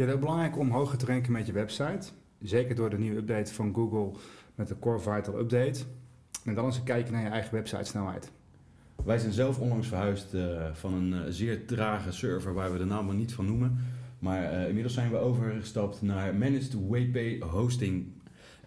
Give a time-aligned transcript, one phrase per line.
[0.00, 2.08] Je het ook belangrijk om hoger te ranken met je website?
[2.38, 4.10] Zeker door de nieuwe update van Google
[4.54, 5.80] met de Core Vital Update.
[6.44, 8.30] En dan eens een kijkje naar je eigen website snelheid.
[9.04, 12.84] Wij zijn zelf onlangs verhuisd uh, van een uh, zeer trage server waar we de
[12.84, 13.78] naam maar niet van noemen.
[14.18, 18.06] Maar uh, inmiddels zijn we overgestapt naar Managed WP Hosting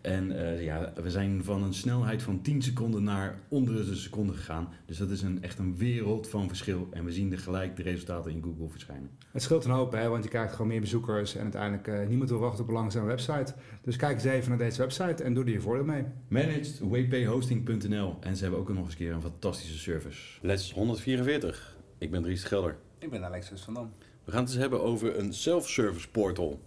[0.03, 4.33] en uh, ja, we zijn van een snelheid van 10 seconden naar onder de seconde
[4.33, 4.67] gegaan.
[4.85, 6.87] Dus dat is een, echt een wereld van verschil.
[6.91, 9.09] En we zien er gelijk de resultaten in Google verschijnen.
[9.31, 11.35] Het scheelt een hoop, hè, want je krijgt gewoon meer bezoekers.
[11.35, 13.53] En uiteindelijk uh, niemand wil wachten op een langzame website.
[13.81, 16.03] Dus kijk eens even naar deze website en doe er je voordeel mee.
[16.27, 20.39] ManagedWPHosting.nl En ze hebben ook nog eens een keer een fantastische service.
[20.41, 21.77] Les 144.
[21.97, 22.75] Ik ben Dries Gelder.
[22.99, 23.93] Ik ben Alexis van Dam.
[24.23, 26.59] We gaan het eens hebben over een self-service portal.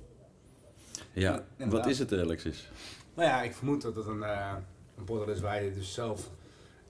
[1.13, 2.69] Ja, ja wat is het Alexis?
[3.17, 4.55] Nou ja, ik vermoed dat het een, uh,
[4.97, 6.31] een portal is waar je dus zelf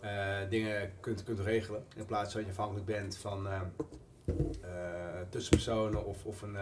[0.04, 1.84] uh, dingen kunt, kunt regelen.
[1.96, 3.60] In plaats van dat je afhankelijk bent van uh,
[5.28, 6.54] tussenpersonen of, of een,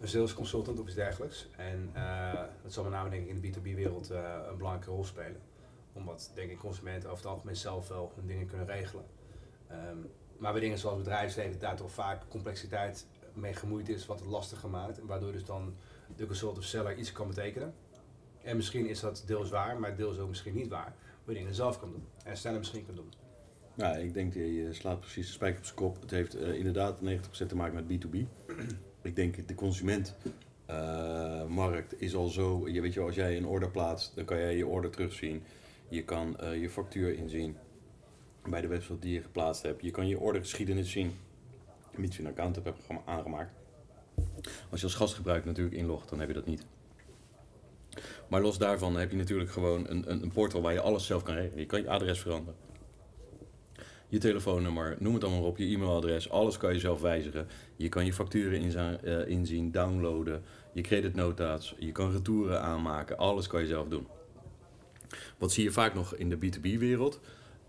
[0.00, 1.48] een sales consultant of iets dergelijks.
[1.56, 1.90] En
[2.62, 5.40] dat zal met name denk ik in de B2B-wereld een belangrijke rol spelen.
[5.92, 9.04] Omdat denk ik consumenten over het algemeen zelf wel hun dingen kunnen regelen.
[9.70, 14.28] Um, maar bij dingen zoals bedrijfsleven daar toch vaak complexiteit mee gemoeid is, wat het
[14.28, 15.00] lastiger maakt.
[15.00, 15.74] En waardoor dus dan
[16.16, 17.74] de consultant of seller iets kan betekenen.
[18.48, 20.94] En misschien is dat deels waar, maar deels ook misschien niet waar.
[21.24, 22.04] Waar je dingen zelf kan doen.
[22.24, 23.12] En sneller misschien kan doen.
[23.74, 26.00] Ja, ik denk dat je slaat precies de spijker op zijn kop.
[26.00, 27.04] Het heeft uh, inderdaad 90%
[27.46, 28.16] te maken met B2B.
[29.02, 32.68] ik denk de consumentmarkt uh, is al zo.
[32.68, 35.42] Je weet je, als jij een order plaatst, dan kan jij je order terugzien.
[35.88, 37.56] Je kan je factuur inzien
[38.44, 39.82] bij de website die je geplaatst hebt.
[39.82, 41.12] Je kan je ordergeschiedenis zien.
[41.96, 42.68] Mits je een account hebt
[43.04, 43.52] aangemaakt.
[44.70, 46.66] Als je als gastgebruiker natuurlijk inlogt, dan heb je dat niet.
[48.28, 51.22] Maar los daarvan heb je natuurlijk gewoon een, een, een portal waar je alles zelf
[51.22, 51.58] kan regelen.
[51.58, 52.68] Je kan je adres veranderen.
[54.08, 57.46] Je telefoonnummer, noem het allemaal op, je e-mailadres, alles kan je zelf wijzigen.
[57.76, 60.42] Je kan je facturen inzien, uh, inzien, downloaden,
[60.72, 64.06] je creditnota's, je kan retouren aanmaken, alles kan je zelf doen.
[65.38, 67.20] Wat zie je vaak nog in de B2B-wereld?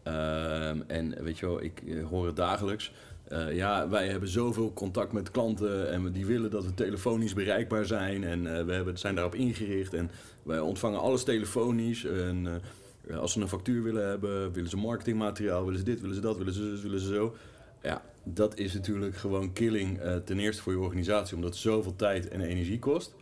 [0.08, 2.92] Uh, en weet je wel, ik uh, hoor het dagelijks.
[3.30, 7.86] Uh, ja, wij hebben zoveel contact met klanten en die willen dat we telefonisch bereikbaar
[7.86, 8.24] zijn.
[8.24, 10.12] En uh, we hebben, zijn daarop ingericht en
[10.44, 12.06] wij ontvangen alles telefonisch.
[12.06, 12.62] En
[13.08, 16.22] uh, als ze een factuur willen hebben, willen ze marketingmateriaal, willen ze dit, willen ze
[16.22, 17.36] dat, willen ze, willen ze zo.
[17.82, 22.28] Ja, dat is natuurlijk gewoon killing ten eerste voor je organisatie, omdat het zoveel tijd
[22.28, 23.16] en energie kost.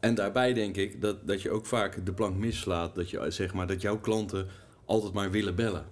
[0.00, 3.54] En daarbij denk ik dat, dat je ook vaak de plank mislaat, dat, je, zeg
[3.54, 4.46] maar, dat jouw klanten
[4.84, 5.84] altijd maar willen bellen.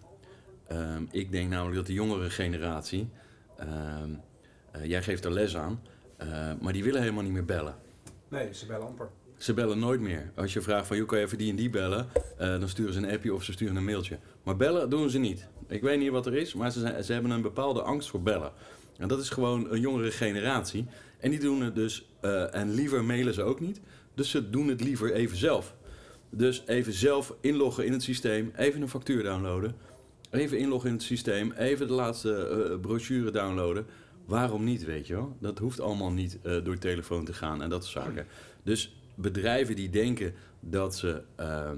[0.73, 3.09] Um, ik denk namelijk dat de jongere generatie,
[3.61, 4.21] um,
[4.77, 5.81] uh, jij geeft er les aan,
[6.23, 7.75] uh, maar die willen helemaal niet meer bellen.
[8.29, 9.09] Nee, ze bellen amper.
[9.37, 10.33] Ze bellen nooit meer.
[10.35, 12.07] Als je vraagt van, joh, kan je even die en die bellen?
[12.15, 14.19] Uh, dan sturen ze een appje of ze sturen een mailtje.
[14.43, 15.49] Maar bellen doen ze niet.
[15.69, 18.23] Ik weet niet wat er is, maar ze, zijn, ze hebben een bepaalde angst voor
[18.23, 18.53] bellen.
[18.97, 20.87] En dat is gewoon een jongere generatie.
[21.19, 22.07] En die doen het dus,
[22.51, 23.81] en liever mailen ze ook niet.
[24.15, 25.75] Dus ze doen het liever even zelf.
[26.31, 29.75] Dus even zelf inloggen in het systeem, even een factuur downloaden.
[30.31, 33.87] Even inloggen in het systeem, even de laatste uh, brochure downloaden.
[34.25, 35.37] Waarom niet, weet je wel?
[35.41, 38.27] Dat hoeft allemaal niet uh, door telefoon te gaan en dat soort zaken.
[38.63, 41.71] Dus bedrijven die denken dat ze uh,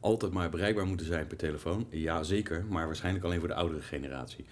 [0.00, 3.82] altijd maar bereikbaar moeten zijn per telefoon, ja zeker, maar waarschijnlijk alleen voor de oudere
[3.82, 4.44] generatie.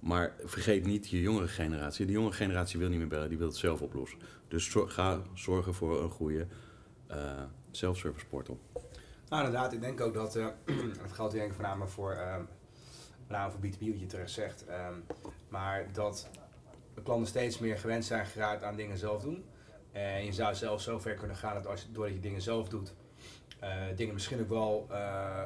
[0.00, 2.06] maar vergeet niet je jongere generatie.
[2.06, 4.18] De jongere generatie wil niet meer bellen, die wil het zelf oplossen.
[4.48, 6.46] Dus ga zorgen voor een goede
[7.70, 8.58] self-service portal.
[9.32, 9.72] Nou, inderdaad.
[9.72, 10.46] Ik denk ook dat, uh,
[11.02, 12.12] het geldt denk ik voornamelijk voor,
[13.28, 14.64] uh, voor B2B, wat je terecht zegt.
[14.68, 15.04] Um,
[15.48, 16.28] maar dat
[16.94, 19.44] de klanten steeds meer gewend zijn geraakt aan dingen zelf doen.
[19.92, 22.68] En je zou zelf zo ver kunnen gaan dat als je, doordat je dingen zelf
[22.68, 22.94] doet,
[23.62, 24.88] uh, dingen misschien ook wel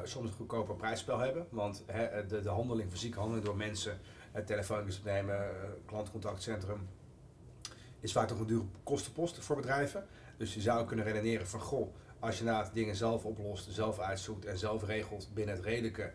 [0.03, 1.47] soms een goedkoper prijsspel hebben.
[1.49, 1.83] Want
[2.27, 3.99] de, de handeling, fysieke handeling door mensen,
[4.31, 5.49] het opnemen,
[5.85, 6.87] klantcontactcentrum,
[7.99, 10.05] is vaak toch een dure kostenpost voor bedrijven.
[10.37, 11.95] Dus je zou kunnen redeneren van, goh,
[12.27, 16.11] als je na dingen zelf oplost, zelf uitzoekt en zelf regelt binnen het redelijke,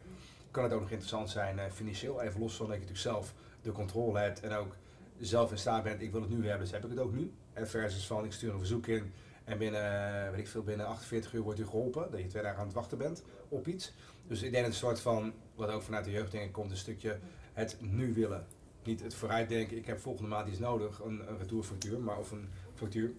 [0.51, 2.23] kan het ook nog interessant zijn uh, financieel.
[2.23, 4.77] Even los van dat je natuurlijk zelf de controle hebt en ook
[5.21, 7.33] zelf in staat bent, ik wil het nu hebben, dus heb ik het ook nu.
[7.53, 9.13] En versus van, ik stuur een verzoek in
[9.45, 12.59] en binnen, weet ik veel, binnen 48 uur wordt u geholpen, dat je twee dagen
[12.59, 13.93] aan het wachten bent op iets.
[14.27, 16.77] Dus ik denk dat een soort van, wat ook vanuit de jeugd denk komt, een
[16.77, 17.19] stukje
[17.53, 18.47] het nu willen
[18.85, 22.49] niet het vooruitdenken, ik heb volgende maand iets nodig, een, een retourfactuur, maar of een
[22.75, 23.13] factuur.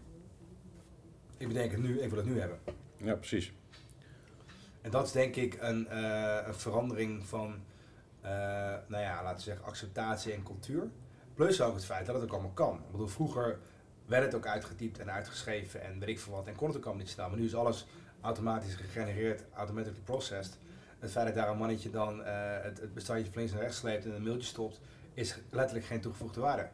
[1.37, 2.82] Ik bedenk het nu, ik wil het nu hebben.
[3.03, 3.53] Ja, precies.
[4.81, 7.63] En dat is denk ik een, eh, een verandering van,
[8.21, 8.31] eh,
[8.87, 10.89] nou ja, laten we zeggen, acceptatie en cultuur.
[11.33, 12.75] Plus ook het feit dat het ook allemaal kan.
[12.75, 13.59] Ik bedoel, vroeger
[14.05, 16.83] werd het ook uitgetypt en uitgeschreven en weet ik veel wat en kon het ook
[16.83, 17.29] allemaal niet staan.
[17.29, 17.85] Maar nu is alles
[18.21, 20.57] automatisch gegenereerd, automatically processed.
[20.99, 23.77] Het feit dat daar een mannetje dan eh, het, het bestandje van links naar rechts
[23.77, 24.79] sleept en een mailtje stopt,
[25.13, 26.69] is letterlijk geen toegevoegde waarde.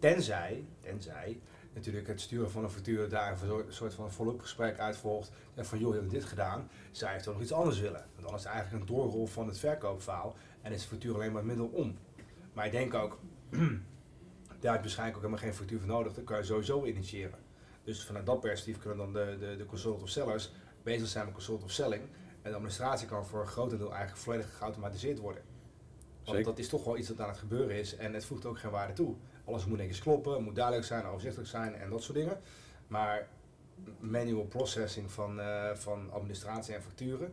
[0.00, 1.38] Tenzij, tenzij
[1.76, 5.30] natuurlijk het sturen van een factuur daar een soort- van follow-up gesprek uitvolgt.
[5.54, 8.06] En van joh, je hebt dit gedaan, zij heeft toch nog iets anders willen.
[8.14, 11.32] Want dan is het eigenlijk een doorrol van het verkoopverhaal en is de factuur alleen
[11.32, 11.96] maar het middel om.
[12.52, 13.18] Maar ik denk ook,
[14.60, 17.38] daar heb je waarschijnlijk ook helemaal geen factuur voor nodig, dat kan je sowieso initiëren.
[17.84, 20.52] Dus vanuit dat perspectief kunnen dan de, de, de consultant of sellers
[20.82, 22.02] bezig zijn met consult of selling.
[22.42, 25.42] En de administratie kan voor een groot deel eigenlijk volledig geautomatiseerd worden.
[26.24, 26.44] Want Zeker.
[26.44, 28.70] dat is toch wel iets dat aan het gebeuren is en het voegt ook geen
[28.70, 29.14] waarde toe.
[29.46, 32.40] Alles moet netjes kloppen, moet duidelijk zijn, overzichtelijk zijn en dat soort dingen.
[32.86, 33.28] Maar
[34.00, 37.32] manual processing van, eh, van administratie en facturen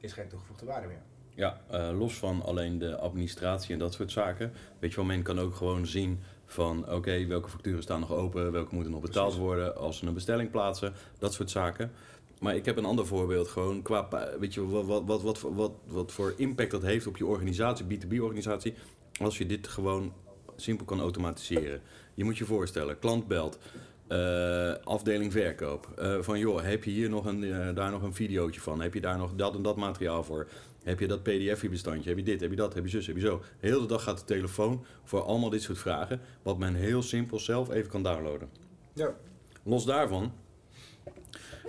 [0.00, 1.02] is geen toegevoegde waarde meer.
[1.34, 4.52] Ja, eh, los van alleen de administratie en dat soort zaken.
[4.78, 8.52] Weet je wel, men kan ook gewoon zien van oké, welke facturen staan nog open,
[8.52, 9.44] welke moeten nog betaald Precies.
[9.44, 11.92] worden als ze een bestelling plaatsen, dat soort zaken.
[12.40, 14.08] Maar ik heb een ander voorbeeld, gewoon qua,
[14.38, 17.86] weet je, wat, wat, wat, wat, wat, wat voor impact dat heeft op je organisatie,
[17.86, 18.74] B2B-organisatie,
[19.20, 20.12] als je dit gewoon
[20.56, 21.80] simpel kan automatiseren.
[22.14, 23.58] Je moet je voorstellen, klant belt,
[24.06, 28.14] eh, afdeling verkoop, eh, van joh, heb je hier nog een, eh, daar nog een
[28.14, 30.48] videootje van, heb je daar nog dat en dat materiaal voor,
[30.82, 33.22] heb je dat pdf-bestandje, heb je dit, heb je dat, heb je zus, heb je
[33.22, 33.42] zo.
[33.60, 37.38] De hele dag gaat de telefoon voor allemaal dit soort vragen, wat men heel simpel
[37.38, 38.48] zelf even kan downloaden.
[38.92, 39.14] Ja.
[39.62, 40.32] Los daarvan,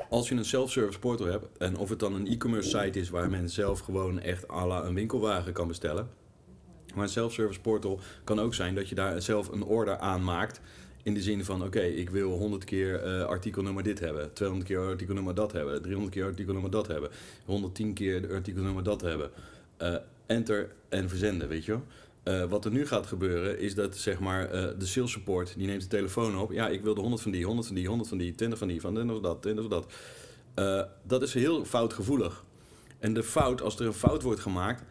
[0.10, 3.30] als je een self-service portal hebt, en of het dan een e-commerce site is waar
[3.30, 6.10] men zelf gewoon echt à la een winkelwagen kan bestellen.
[6.96, 10.62] Maar een self-service portal kan ook zijn dat je daar zelf een order aanmaakt.
[11.04, 14.80] In de zin van, oké, ik wil 100 keer eh, artikelnummer dit hebben, 200 keer
[14.80, 17.10] artikelnummer dat hebben, 300 keer artikelnummer dat hebben,
[17.46, 19.30] 110 keer artikelnummer dat hebben.
[19.78, 19.96] Eh,
[20.26, 21.84] enter en verzenden, weet je wel.
[22.24, 25.82] Eh, wat er nu gaat gebeuren is dat zeg maar de sales support die neemt
[25.82, 26.52] de telefoon op.
[26.52, 28.68] Ja, ik wil de 100 van die, 100 van die, 100 van die, 20 van
[28.68, 29.94] die, van dit of dat, dit of dat.
[31.04, 32.44] Dat is heel foutgevoelig.
[33.00, 34.84] En de fout, als er een fout wordt gemaakt,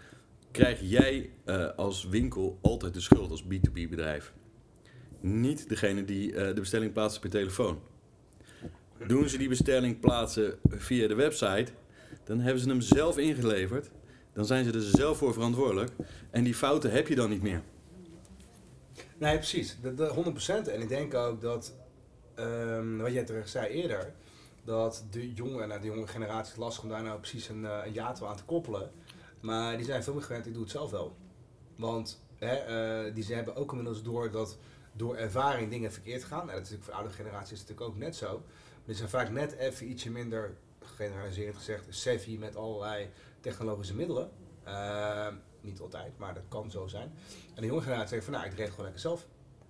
[0.56, 4.32] krijg jij eh, als winkel altijd de schuld als B2B bedrijf.
[5.20, 7.80] Niet degene die eh, de bestelling plaatst per telefoon.
[9.06, 11.72] Doen ze die bestelling plaatsen via de website,
[12.24, 13.90] dan hebben ze hem zelf ingeleverd.
[14.32, 15.90] Dan zijn ze er zelf voor verantwoordelijk.
[16.30, 17.62] En die fouten heb je dan niet meer.
[19.18, 19.76] Nee, precies.
[19.82, 20.34] De, de
[20.66, 20.72] 100%.
[20.72, 21.74] En ik denk ook dat,
[22.34, 24.12] ehm, wat jij terecht zei eerder,
[24.64, 27.92] dat de jonge, nou, de jonge generatie lastig om daar nou precies een, eh, een
[27.92, 28.90] jaartal aan te koppelen.
[29.46, 31.16] Maar die zijn veel meer gewend, ik doe het zelf wel.
[31.76, 34.58] Want hè, eh, die ze hebben ook inmiddels door dat
[34.92, 36.50] door ervaring dingen verkeerd gaan.
[36.50, 38.32] En dat is voor de oude generatie is het natuurlijk ook net zo.
[38.38, 43.10] Maar die zijn vaak net even ietsje minder, generaliserend gezegd, savvy met allerlei
[43.40, 44.30] technologische middelen.
[44.62, 45.28] Eh,
[45.60, 47.12] niet altijd, maar dat kan zo zijn.
[47.54, 49.26] En de jonge generatie zegt van nou, ik regel gewoon lekker zelf.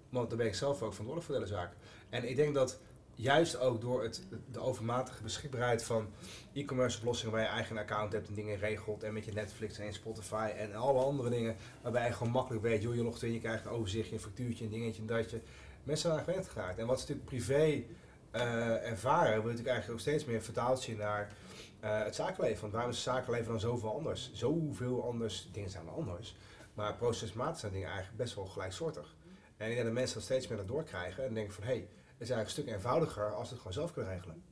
[0.09, 1.73] Want dan ben ik zelf ook verantwoordelijk voor de hele zaak.
[2.09, 2.81] En ik denk dat
[3.17, 4.23] juist ook door het,
[4.53, 6.09] de overmatige beschikbaarheid van
[6.53, 9.93] e-commerce oplossingen waar je eigen account hebt en dingen regelt en met je Netflix en
[9.93, 13.41] Spotify en alle andere dingen waarbij je gewoon makkelijk weet, joh, je logt in, je
[13.41, 15.41] krijgt een overzichtje, een factuurtje, een dingetje, een datje.
[15.83, 16.79] Mensen zijn aan gewend geraakt.
[16.79, 17.83] En wat ze natuurlijk privé
[18.31, 21.33] eh, ervaren, je natuurlijk eigenlijk ook steeds meer vertaald zien naar
[21.81, 22.61] eh, het zakenleven.
[22.61, 24.31] Want waarom is het zakenleven dan zoveel anders?
[24.33, 26.37] Zoveel anders, dingen zijn wel anders.
[26.75, 29.15] Maar procesmatig zijn dingen eigenlijk best wel gelijksoortig.
[29.57, 31.89] En ik denk dat mensen dat steeds meer dat doorkrijgen en denken van hé, hey,
[32.19, 34.43] is eigenlijk een stuk eenvoudiger als we het gewoon zelf kunnen regelen.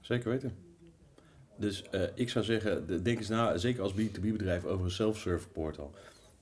[0.00, 0.56] Zeker weten.
[1.56, 5.48] Dus eh, ik zou zeggen, de- denk eens na, zeker als B2B-bedrijf, over een self-serve
[5.48, 5.92] portal.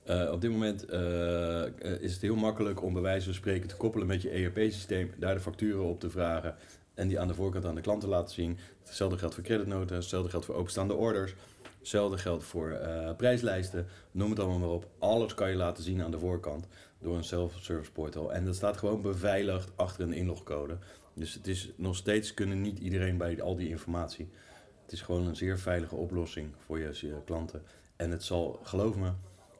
[0.03, 1.63] Eh, op dit moment eh,
[1.99, 5.33] is het heel makkelijk om bij wijze van spreken te koppelen met je ERP-systeem, daar
[5.33, 6.55] de facturen op te vragen
[6.93, 8.57] en die aan de voorkant aan de klant te laten zien.
[8.83, 11.35] Hetzelfde geldt voor creditnoten, hetzelfde geldt voor openstaande orders,
[11.83, 14.87] hetzelfde geldt voor eh, prijslijsten, noem het allemaal maar op.
[14.99, 16.67] Alles kan je laten zien aan de voorkant
[16.99, 18.33] door een self-service portal.
[18.33, 20.77] En dat staat gewoon beveiligd achter een inlogcode.
[21.13, 24.29] Dus het is nog steeds kunnen niet iedereen bij al die informatie.
[24.81, 27.63] Het is gewoon een zeer veilige oplossing voor je, klanten.
[27.95, 29.11] En het zal, geloof me,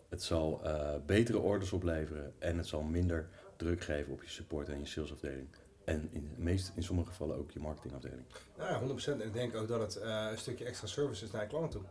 [0.09, 4.69] het zal eh, betere orders opleveren en het zal minder druk geven op je support
[4.69, 5.47] en je salesafdeling.
[5.85, 8.25] En in, meest, in sommige gevallen ook je marketingafdeling.
[8.57, 9.19] Nou ja, 100%.
[9.19, 11.69] En ik denk ook dat het eh, een stukje extra service is naar je klanten
[11.69, 11.89] toe.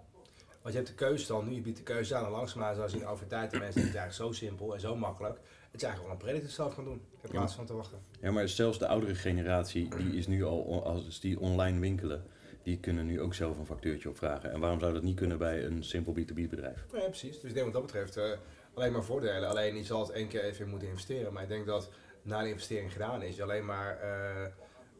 [0.62, 2.88] Want je hebt de keuze dan, nu je biedt de keuze aan en langzaamaan je
[2.88, 5.38] zien over tijd de mensen het is eigenlijk zo simpel en zo makkelijk.
[5.70, 7.98] Het is eigenlijk wel een predator zelf gaan doen, in plaats van te wachten.
[8.20, 12.24] Ja, maar zelfs de oudere generatie, die is nu al, als die online winkelen,
[12.62, 14.52] die kunnen nu ook zelf een factuurtje opvragen.
[14.52, 16.84] En waarom zou dat niet kunnen bij een simpel B2B bedrijf?
[16.92, 17.40] Ja, precies.
[17.40, 18.38] Dus ik denk wat dat betreft, eh,
[18.74, 19.48] alleen maar voordelen.
[19.48, 21.32] Alleen je zal het één keer even in moeten investeren.
[21.32, 21.90] Maar ik denk dat
[22.22, 24.52] na de investering gedaan is, je alleen maar eh,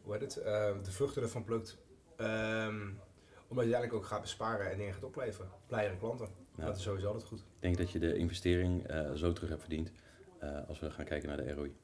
[0.03, 1.79] hoe heet het, eh, de vruchten ervan plukt.
[2.17, 2.89] Ehm,
[3.53, 5.51] omdat je uiteindelijk ook gaat besparen en dingen gaat opleveren.
[5.67, 6.29] Blijere klanten.
[6.57, 6.65] Ja.
[6.65, 7.39] Dat is sowieso altijd goed.
[7.39, 9.93] Ik denk dat je de investering eh, zo terug hebt verdiend
[10.39, 11.75] eh, als we gaan kijken naar de ROI.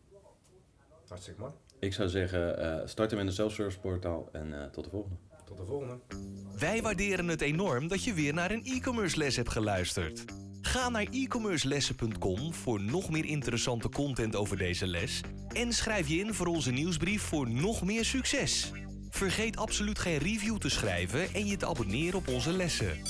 [1.08, 1.52] Hartstikke mooi.
[1.78, 5.16] Ik zou zeggen, eh starten met een self-service portaal en eh, tot de volgende.
[5.44, 5.98] Tot de volgende.
[6.58, 10.24] Wij waarderen het enorm dat je weer naar een e-commerce les hebt geluisterd.
[10.60, 16.34] Ga naar e-commercelessen.com voor nog meer interessante content over deze les en schrijf je in
[16.34, 18.72] voor onze nieuwsbrief voor nog meer succes.
[19.18, 23.02] Vergeet absoluut geen review te schrijven en je te abonneren op onze lessen.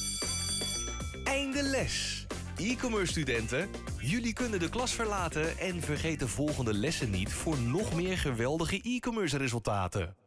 [1.25, 2.27] Einde les.
[2.57, 7.95] E-commerce studenten, jullie kunnen de klas verlaten en vergeet de volgende lessen niet voor nog
[7.95, 10.18] meer geweldige e-commerce resultaten.